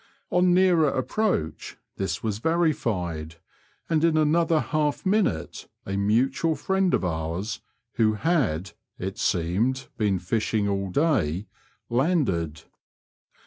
[0.31, 3.35] On nearer approach this was verified,
[3.87, 7.61] and in another half minute a mutual friend of ours,
[7.97, 11.45] who had, it seemed, been fishing all day,
[11.87, 12.63] landed.